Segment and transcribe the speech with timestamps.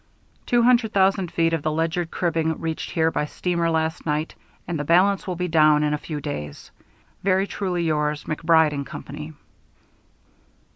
[0.47, 4.33] Two hundred thousand feet of the Ledyard cribbing reached here by steamer last night,
[4.67, 6.71] and the balance will be down in a few days.
[7.21, 9.33] Very truly yours, MacBride & Company.